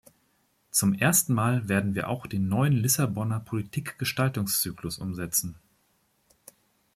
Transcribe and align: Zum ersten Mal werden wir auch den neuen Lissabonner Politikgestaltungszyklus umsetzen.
Zum 0.71 0.95
ersten 0.95 1.31
Mal 1.35 1.69
werden 1.69 1.93
wir 1.93 2.07
auch 2.09 2.25
den 2.25 2.47
neuen 2.47 2.73
Lissabonner 2.73 3.39
Politikgestaltungszyklus 3.39 4.97
umsetzen. 4.97 5.57